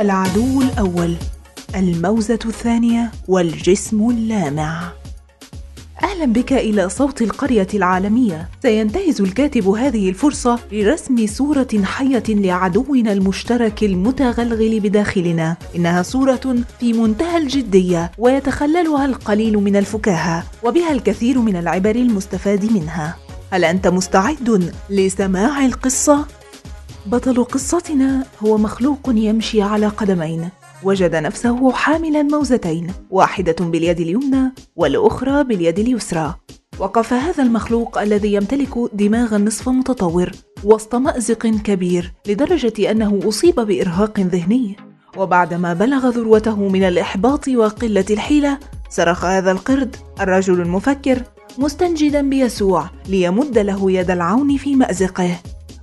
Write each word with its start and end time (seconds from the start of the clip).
العدو 0.00 0.62
الأول 0.62 1.14
الموزة 1.76 2.38
الثانية 2.46 3.10
والجسم 3.28 4.10
اللامع. 4.10 4.92
أهلا 6.02 6.24
بك 6.24 6.52
إلى 6.52 6.88
صوت 6.88 7.22
القرية 7.22 7.66
العالمية. 7.74 8.48
سينتهز 8.62 9.20
الكاتب 9.20 9.68
هذه 9.68 10.08
الفرصة 10.08 10.58
لرسم 10.72 11.26
صورة 11.26 11.68
حية 11.84 12.22
لعدونا 12.28 13.12
المشترك 13.12 13.82
المتغلغل 13.82 14.80
بداخلنا. 14.80 15.56
إنها 15.76 16.02
صورة 16.02 16.56
في 16.80 16.92
منتهى 16.92 17.36
الجدية 17.36 18.12
ويتخللها 18.18 19.04
القليل 19.04 19.56
من 19.56 19.76
الفكاهة 19.76 20.44
وبها 20.62 20.92
الكثير 20.92 21.38
من 21.38 21.56
العبر 21.56 21.96
المستفاد 21.96 22.72
منها. 22.72 23.16
هل 23.50 23.64
أنت 23.64 23.86
مستعد 23.88 24.72
لسماع 24.90 25.66
القصة؟ 25.66 26.39
بطل 27.06 27.44
قصتنا 27.44 28.24
هو 28.44 28.58
مخلوق 28.58 29.10
يمشي 29.14 29.62
على 29.62 29.86
قدمين. 29.86 30.48
وجد 30.82 31.16
نفسه 31.16 31.72
حاملا 31.72 32.22
موزتين 32.22 32.92
واحدة 33.10 33.56
باليد 33.60 34.00
اليمنى 34.00 34.52
والأخرى 34.76 35.44
باليد 35.44 35.78
اليسرى. 35.78 36.34
وقف 36.78 37.12
هذا 37.12 37.42
المخلوق 37.42 37.98
الذي 37.98 38.34
يمتلك 38.34 38.68
دماغا 38.92 39.38
نصف 39.38 39.68
متطور 39.68 40.30
وسط 40.64 40.94
مأزق 40.94 41.46
كبير 41.46 42.12
لدرجة 42.26 42.90
أنه 42.90 43.20
أصيب 43.24 43.60
بإرهاق 43.60 44.20
ذهني. 44.20 44.76
وبعدما 45.16 45.74
بلغ 45.74 46.08
ذروته 46.08 46.68
من 46.68 46.82
الإحباط 46.82 47.48
وقلة 47.48 48.04
الحيلة 48.10 48.58
صرخ 48.90 49.24
هذا 49.24 49.50
القرد 49.52 49.96
الرجل 50.20 50.60
المفكر 50.60 51.22
مستنجدا 51.58 52.30
بيسوع 52.30 52.90
ليمد 53.08 53.58
له 53.58 53.92
يد 53.92 54.10
العون 54.10 54.56
في 54.56 54.76
مأزقه. 54.76 55.36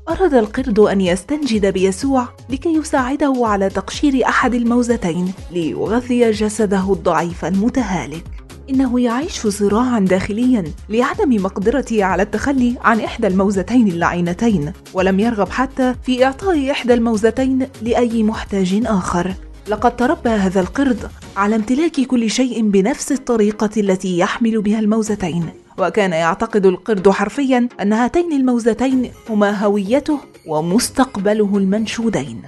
أراد 0.10 0.34
القرد 0.34 0.80
أن 0.80 1.02
يستنجد 1.02 1.66
بيسوع 1.66 2.28
لكي 2.50 2.74
يساعده 2.74 3.34
على 3.38 3.70
تقشير 3.70 4.28
أحد 4.28 4.54
الموزتين 4.54 5.34
ليغذي 5.52 6.32
جسده 6.32 6.94
الضعيف 6.94 7.46
المتهالك. 7.46 8.24
إنه 8.70 9.00
يعيش 9.00 9.48
صراعا 9.48 10.00
داخليا 10.00 10.64
لعدم 10.90 11.44
مقدرته 11.44 12.04
على 12.04 12.24
التخلي 12.24 12.76
عن 12.82 13.00
إحدى 13.00 13.28
الموزتين 13.28 13.88
اللعينتين 13.88 14.74
ولم 14.94 15.20
يرغب 15.20 15.50
حتى 15.50 15.96
في 16.04 16.26
إعطاء 16.26 16.72
إحدى 16.72 16.94
الموزتين 16.94 17.68
لأي 17.82 18.24
محتاج 18.24 18.82
آخر. 18.86 19.34
لقد 19.68 19.96
تربى 19.96 20.30
هذا 20.30 20.62
القرد 20.62 21.10
على 21.38 21.56
امتلاك 21.56 22.02
كل 22.02 22.30
شيء 22.30 22.70
بنفس 22.70 23.12
الطريقة 23.12 23.70
التي 23.78 24.18
يحمل 24.18 24.62
بها 24.62 24.80
الموزتين. 24.80 25.50
وكان 25.78 26.12
يعتقد 26.12 26.66
القرد 26.66 27.10
حرفيا 27.10 27.70
أن 27.82 27.94
هاتين 27.94 28.32
الموزتين 28.32 29.12
هما 29.30 29.66
هويته 29.66 30.20
ومستقبله 30.48 31.58
المنشودين. 31.58 32.42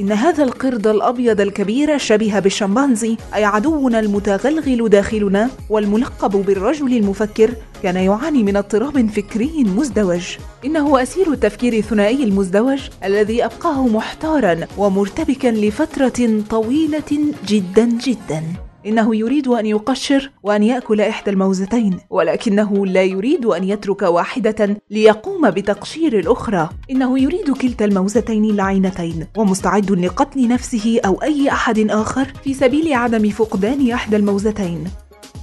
إن 0.00 0.12
هذا 0.12 0.44
القرد 0.44 0.86
الأبيض 0.86 1.40
الكبير 1.40 1.98
شبه 1.98 2.38
بالشمبانزي 2.38 3.16
أي 3.34 3.44
عدونا 3.44 4.00
المتغلغل 4.00 4.88
داخلنا 4.88 5.50
والملقب 5.70 6.30
بالرجل 6.30 6.96
المفكر 6.96 7.50
كان 7.82 7.96
يعاني 7.96 8.42
من 8.42 8.56
اضطراب 8.56 9.10
فكري 9.10 9.64
مزدوج. 9.64 10.36
إنه 10.64 11.02
أسير 11.02 11.32
التفكير 11.32 11.72
الثنائي 11.72 12.24
المزدوج 12.24 12.80
الذي 13.04 13.44
أبقاه 13.44 13.86
محتارا 13.86 14.60
ومرتبكا 14.78 15.48
لفترة 15.48 16.42
طويلة 16.50 17.32
جدا 17.46 17.84
جدا. 17.84 18.67
إنه 18.86 19.16
يريد 19.16 19.48
أن 19.48 19.66
يقشر 19.66 20.30
وأن 20.42 20.62
يأكل 20.62 21.00
إحدى 21.00 21.30
الموزتين 21.30 21.98
ولكنه 22.10 22.86
لا 22.86 23.02
يريد 23.02 23.46
أن 23.46 23.64
يترك 23.64 24.02
واحدة 24.02 24.76
ليقوم 24.90 25.50
بتقشير 25.50 26.18
الأخرى. 26.18 26.68
إنه 26.90 27.18
يريد 27.18 27.50
كلتا 27.50 27.84
الموزتين 27.84 28.44
اللعينتين 28.44 29.26
ومستعد 29.36 29.90
لقتل 29.90 30.48
نفسه 30.48 31.00
أو 31.06 31.22
أي 31.22 31.50
أحد 31.50 31.78
آخر 31.78 32.32
في 32.44 32.54
سبيل 32.54 32.92
عدم 32.92 33.30
فقدان 33.30 33.90
إحدى 33.90 34.16
الموزتين. 34.16 34.84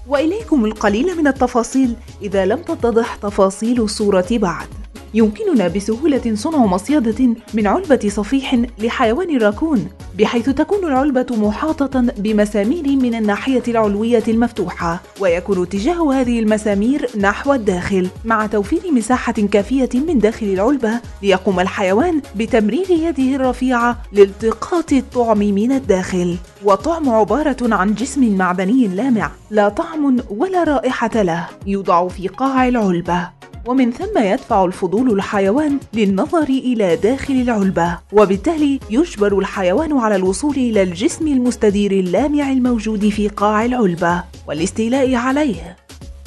وإليكم 0.08 0.66
القليل 0.66 1.18
من 1.18 1.28
التفاصيل 1.28 1.94
إذا 2.22 2.46
لم 2.46 2.62
تتضح 2.62 3.16
تفاصيل 3.16 3.82
الصورة 3.82 4.28
بعد. 4.32 4.68
يمكننا 5.16 5.68
بسهولة 5.68 6.36
صنع 6.36 6.58
مصيدة 6.58 7.36
من 7.53 7.68
علبة 7.68 8.09
صفيح 8.09 8.56
لحيوان 8.80 9.36
الراكون 9.36 9.88
بحيث 10.18 10.50
تكون 10.50 10.86
العلبة 10.86 11.26
محاطة 11.31 12.02
بمسامير 12.18 12.84
من 12.88 13.16
الناحية 13.16 13.64
العلوية 13.68 14.24
المفتوحة 14.28 15.02
ويكون 15.20 15.62
اتجاه 15.62 16.14
هذه 16.14 16.40
المسامير 16.40 17.09
نحو 17.20 17.53
الداخل 17.53 18.08
مع 18.26 18.46
توفير 18.46 18.92
مساحة 18.92 19.34
كافية 19.34 19.90
من 19.94 20.20
داخل 20.20 20.46
العلبة 20.46 21.00
ليقوم 21.24 21.59
الحيوان 21.59 22.22
بتمرير 22.36 22.86
يده 22.90 23.36
الرفيعة 23.36 23.97
لالتقاط 24.12 24.94
الطعم 24.94 25.38
من 25.40 25.72
الداخل. 25.72 26.36
والطعم 26.64 27.09
عبارة 27.09 27.58
عن 27.62 27.94
جسم 27.94 28.38
معدني 28.38 28.88
لامع 28.88 29.32
لا 29.52 29.70
طعم 29.70 30.18
ولا 30.30 30.64
رائحة 30.64 31.22
له 31.24 31.47
يوضع 31.68 32.08
في 32.08 32.28
قاع 32.28 32.68
العلبة. 32.68 33.30
ومن 33.68 33.92
ثم 33.92 34.18
يدفع 34.18 34.66
الفضول 34.66 35.12
الحيوان 35.12 35.80
للنظر 35.94 36.44
إلى 36.44 36.96
داخل 36.96 37.34
العلبة 37.34 38.00
وبالتالي 38.14 38.80
يجبر 38.90 39.40
الحيوان 39.40 39.98
على 39.98 40.16
الوصول 40.16 40.56
إلى 40.56 40.84
الجسم 40.84 41.28
المستدير 41.28 41.92
اللامع 41.92 42.52
الموجود 42.52 43.09
في 43.09 43.28
قاع 43.28 43.66
العلبة 43.66 44.24
والاستيلاء 44.48 45.16
عليه. 45.16 45.78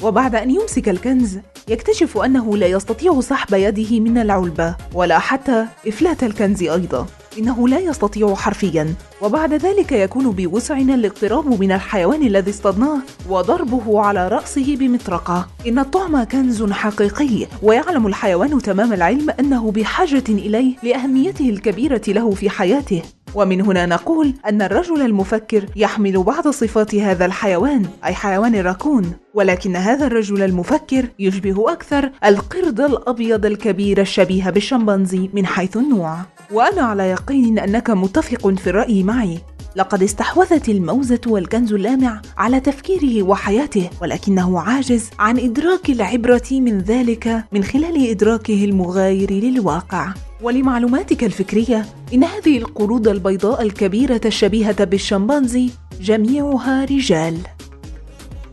وبعد 0.03 0.35
أن 0.35 0.51
يمسك 0.51 0.89
الكنز 0.89 1.39
يكتشف 1.67 2.17
أنه 2.17 2.57
لا 2.57 2.67
يستطيع 2.67 3.21
سحب 3.21 3.53
يده 3.53 3.99
من 3.99 4.17
العلبة 4.17 4.75
ولا 4.93 5.19
حتى 5.19 5.65
إفلات 5.87 6.23
الكنز 6.23 6.63
أيضا. 6.63 7.07
إنه 7.37 7.67
لا 7.67 7.79
يستطيع 7.79 8.35
حرفيا. 8.35 8.93
وبعد 9.21 9.53
ذلك 9.53 9.91
يكون 9.91 10.31
بوسعنا 10.31 10.95
الاقتراب 10.95 11.59
من 11.61 11.71
الحيوان 11.71 12.27
الذي 12.27 12.51
اصطدناه 12.51 12.99
وضربه 13.29 14.01
على 14.01 14.27
رأسه 14.27 14.75
بمطرقة. 14.75 15.47
إن 15.67 15.79
الطعم 15.79 16.23
كنز 16.23 16.63
حقيقي. 16.63 17.47
ويعلم 17.63 18.07
الحيوان 18.07 18.61
تمام 18.61 18.93
العلم 18.93 19.29
أنه 19.39 19.71
بحاجة 19.71 20.23
إليه 20.29 20.75
لأهميته 20.83 21.49
الكبيرة 21.49 22.01
له 22.07 22.31
في 22.31 22.49
حياته. 22.49 23.01
ومن 23.35 23.61
هنا 23.61 23.85
نقول 23.85 24.33
أن 24.45 24.61
الرجل 24.61 25.01
المفكر 25.01 25.65
يحمل 25.75 26.23
بعض 26.23 26.47
صفات 26.47 26.95
هذا 26.95 27.25
الحيوان 27.25 27.85
أي 28.05 28.13
حيوان 28.13 28.55
الراكون 28.55 29.11
ولكن 29.33 29.75
هذا 29.75 30.05
الرجل 30.07 30.43
المفكر 30.43 31.05
يشبه 31.19 31.71
أكثر 31.71 32.11
القرد 32.25 32.81
الأبيض 32.81 33.45
الكبير 33.45 34.01
الشبيه 34.01 34.49
بالشمبانزي 34.49 35.29
من 35.33 35.45
حيث 35.45 35.77
النوع. 35.77 36.17
وأنا 36.51 36.81
على 36.81 37.03
يقين 37.03 37.59
أنك 37.59 37.89
متفق 37.89 38.49
في 38.49 38.67
الرأي 38.67 39.03
معي. 39.03 39.39
لقد 39.75 40.03
استحوذت 40.03 40.69
الموزة 40.69 41.21
والكنز 41.27 41.73
اللامع 41.73 42.21
على 42.37 42.59
تفكيره 42.59 43.23
وحياته 43.23 43.89
ولكنه 44.01 44.59
عاجز 44.59 45.09
عن 45.19 45.39
إدراك 45.39 45.89
العبرة 45.89 46.47
من 46.51 46.79
ذلك 46.79 47.43
من 47.51 47.63
خلال 47.63 48.09
إدراكه 48.09 48.65
المغاير 48.65 49.31
للواقع. 49.31 50.13
ولمعلوماتك 50.41 51.23
الفكرية 51.23 51.85
إن 52.13 52.23
هذه 52.23 52.57
القرود 52.57 53.07
البيضاء 53.07 53.61
الكبيرة 53.61 54.21
الشبيهة 54.25 54.83
بالشمبانزي 54.83 55.69
جميعها 56.01 56.85
رجال. 56.85 57.37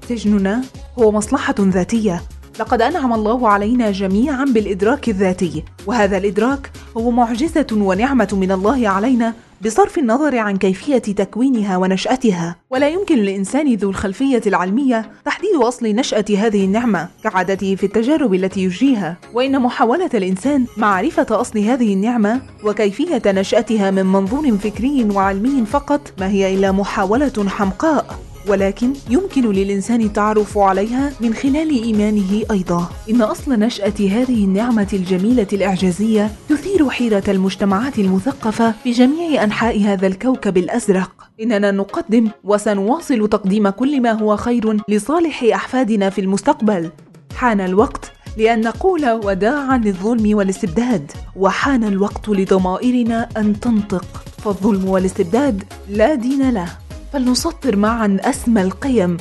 سجننا 0.09 0.63
هو 0.99 1.13
مصلحة 1.13 1.55
ذاتية. 1.61 2.23
لقد 2.61 2.83
أنعم 2.83 3.13
الله 3.13 3.49
علينا 3.49 3.91
جميعا 3.91 4.45
بالإدراك 4.45 5.09
الذاتي 5.09 5.65
وهذا 5.87 6.17
الإدراك 6.17 6.71
هو 6.97 7.11
معجزة 7.11 7.67
ونعمة 7.73 8.29
من 8.33 8.53
الله 8.53 8.89
علينا 8.89 9.35
بصرف 9.65 9.99
النظر 9.99 10.39
عن 10.39 10.57
كيفية 10.57 10.99
تكوينها 10.99 11.77
ونشأتها. 11.77 12.57
ولا 12.71 12.89
يمكن 12.89 13.17
للإنسان 13.17 13.75
ذو 13.75 13.91
الخلفية 13.91 14.43
العلمية 14.47 15.11
تحديد 15.25 15.55
أصل 15.63 15.87
نشأة 15.87 16.25
هذه 16.39 16.65
النعمة 16.65 17.09
كعادته 17.25 17.75
في 17.75 17.87
التجارب 17.87 18.35
التي 18.35 18.65
يجريها. 18.65 19.17
وإن 19.35 19.61
محاولة 19.61 20.11
الإنسان 20.15 20.67
معرفة 20.77 21.27
أصل 21.31 21.59
هذه 21.59 21.95
النعمة 21.95 22.41
وكيفية 22.65 23.23
نشأتها 23.27 23.91
من 23.91 24.07
منظور 24.07 24.57
فكري 24.59 25.05
وعلمي 25.05 25.67
فقط 25.67 26.13
ما 26.21 26.29
هي 26.29 26.55
إلا 26.55 26.73
محاولة 26.73 27.49
حمقاء. 27.49 28.26
ولكن 28.49 28.93
يمكن 29.11 29.53
للإنسان 29.53 30.01
التعرف 30.01 30.59
عليها 30.59 31.13
من 31.21 31.35
خلال 31.35 31.71
إيمانه 31.71 32.43
أيضا. 32.51 32.89
إن 33.11 33.23
أصل 33.23 33.53
نشأة 33.53 33.95
هذه 34.01 34.45
النعمة 34.45 34.89
الجميلة 34.93 35.47
الإعجازية 35.53 36.31
تثير 36.49 36.91
حيرة 36.91 37.23
المجتمعات 37.29 37.99
المثقفة 37.99 38.75
في 38.85 38.91
جميع 38.91 39.45
أنحاء 39.45 39.81
هذا 39.81 40.07
الكوكب 40.07 40.57
الأزرق. 40.57 41.11
إننا 41.41 41.71
نقدم 41.71 42.29
وسنواصل 42.45 43.29
تقديم 43.29 43.69
كل 43.69 44.03
ما 44.03 44.13
هو 44.13 44.37
خير 44.37 44.77
لصالح 44.89 45.43
أحفادنا 45.55 46.11
في 46.11 46.21
المستقبل. 46.21 46.91
حان 47.37 47.61
الوقت 47.61 48.13
لأن 48.39 48.61
نقول 48.61 49.11
وداعا 49.11 49.79
للظلم 49.79 50.37
والاستبداد. 50.37 51.13
وحان 51.37 51.85
الوقت 51.85 52.29
لضمائرنا 52.29 53.29
أن 53.37 53.61
تنطق. 53.61 54.25
فالظلم 54.45 54.89
والاستبداد 54.89 55.65
لا 55.89 56.15
دين 56.15 56.51
له. 56.51 56.86
فلنسطر 57.17 57.77
معا 57.77 58.17
اسمى 58.21 58.63
القيم. 58.63 59.17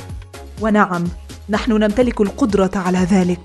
ونعم 0.62 1.04
نحن 1.50 1.72
نمتلك 1.72 2.22
القدرة 2.22 2.72
على 2.76 2.98
ذلك. 2.98 3.40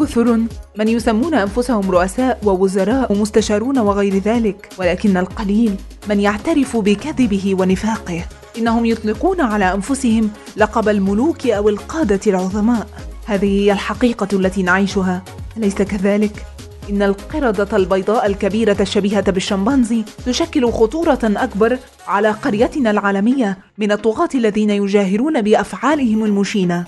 كثر 0.00 0.38
من 0.78 0.88
يسمون 0.88 1.34
أنفسهم 1.34 1.90
رؤساء 1.90 2.38
ووزراء 2.44 3.12
ومستشارون 3.12 3.78
وغير 3.78 4.18
ذلك. 4.18 4.68
ولكن 4.78 5.16
القليل 5.16 5.76
من 6.08 6.20
يعترف 6.20 6.76
بكذبه 6.76 7.56
ونفاقه. 7.60 8.24
إنهم 8.58 8.86
يطلقون 8.86 9.40
على 9.40 9.74
أنفسهم 9.74 10.30
لقب 10.56 10.88
الملوك 10.88 11.46
أو 11.46 11.68
القادة 11.68 12.20
العظماء. 12.26 12.86
هذه 13.26 13.60
هي 13.60 13.72
الحقيقة 13.72 14.28
التي 14.32 14.62
نعيشها. 14.62 15.22
أليس 15.56 15.74
كذلك؟ 15.74 16.46
إن 16.90 17.02
القردة 17.02 17.76
البيضاء 17.76 18.26
الكبيرة 18.26 18.76
الشبيهة 18.80 19.30
بالشمبانزي 19.30 20.04
تشكل 20.26 20.72
خطورة 20.72 21.18
أكبر 21.22 21.78
على 22.06 22.30
قريتنا 22.30 22.90
العالمية 22.90 23.58
من 23.78 23.92
الطغاة 23.92 24.28
الذين 24.34 24.70
يجاهرون 24.70 25.42
بأفعالهم 25.42 26.24
المشينة. 26.24 26.84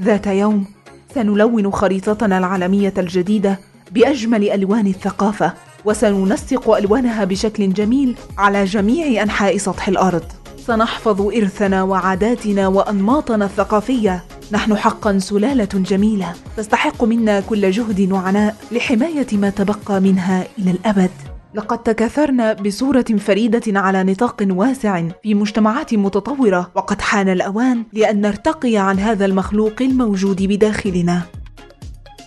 ذات 0.00 0.26
يوم 0.26 0.66
سنلون 1.14 1.72
خريطتنا 1.72 2.38
العالمية 2.38 2.94
الجديدة 2.98 3.60
بأجمل 3.92 4.50
ألوان 4.50 4.86
الثقافة، 4.86 5.52
وسننسق 5.84 6.70
ألوانها 6.70 7.24
بشكل 7.24 7.72
جميل 7.72 8.16
على 8.38 8.64
جميع 8.64 9.22
أنحاء 9.22 9.56
سطح 9.56 9.88
الأرض. 9.88 10.24
سنحفظ 10.66 11.20
إرثنا 11.20 11.82
وعاداتنا 11.82 12.68
وأنماطنا 12.68 13.44
الثقافية 13.44 14.24
نحن 14.52 14.76
حقا 14.76 15.18
سلالة 15.18 15.68
جميلة 15.74 16.32
تستحق 16.56 17.04
منا 17.04 17.40
كل 17.40 17.70
جهد 17.70 18.12
وعناء 18.12 18.56
لحماية 18.72 19.26
ما 19.32 19.50
تبقى 19.50 20.00
منها 20.00 20.46
إلى 20.58 20.70
الأبد. 20.70 21.10
لقد 21.54 21.78
تكاثرنا 21.78 22.52
بصورة 22.52 23.04
فريدة 23.18 23.80
على 23.80 24.04
نطاق 24.04 24.46
واسع 24.50 25.08
في 25.22 25.34
مجتمعات 25.34 25.94
متطورة 25.94 26.70
وقد 26.74 27.00
حان 27.00 27.28
الأوان 27.28 27.84
لأن 27.92 28.20
نرتقي 28.20 28.76
عن 28.76 28.98
هذا 28.98 29.24
المخلوق 29.24 29.74
الموجود 29.80 30.42
بداخلنا. 30.42 31.22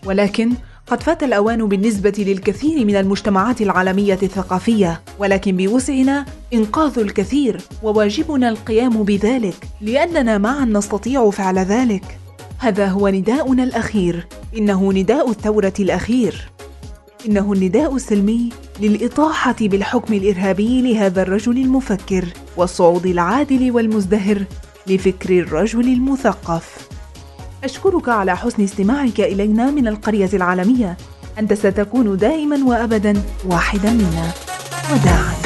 ولكن 0.05 0.51
قد 0.89 1.03
فات 1.03 1.23
الأوان 1.23 1.65
بالنسبة 1.65 2.13
للكثير 2.17 2.85
من 2.85 2.95
المجتمعات 2.95 3.61
العالمية 3.61 4.19
الثقافية، 4.23 5.01
ولكن 5.19 5.57
بوسعنا 5.57 6.25
إنقاذ 6.53 6.99
الكثير، 6.99 7.61
وواجبنا 7.83 8.49
القيام 8.49 9.03
بذلك، 9.03 9.67
لأننا 9.81 10.37
معا 10.37 10.65
نستطيع 10.65 11.29
فعل 11.29 11.59
ذلك. 11.59 12.17
هذا 12.59 12.87
هو 12.87 13.07
نداؤنا 13.07 13.63
الأخير، 13.63 14.27
إنه 14.57 14.93
نداء 14.93 15.29
الثورة 15.29 15.73
الأخير. 15.79 16.51
إنه 17.27 17.53
النداء 17.53 17.95
السلمي 17.95 18.49
للإطاحة 18.79 19.55
بالحكم 19.61 20.13
الإرهابي 20.13 20.81
لهذا 20.81 21.21
الرجل 21.21 21.57
المفكر، 21.57 22.25
والصعود 22.57 23.05
العادل 23.05 23.71
والمزدهر 23.71 24.43
لفكر 24.87 25.39
الرجل 25.39 25.87
المثقف. 25.93 26.88
أشكرك 27.63 28.09
على 28.09 28.37
حسن 28.37 28.63
استماعك 28.63 29.19
إلينا 29.19 29.71
من 29.71 29.87
القرية 29.87 30.29
العالمية. 30.33 30.97
أنت 31.39 31.53
ستكون 31.53 32.17
دائما 32.17 32.57
وأبدا 32.65 33.21
واحدا 33.45 33.89
منا. 33.89 34.31
وداعا. 34.93 35.38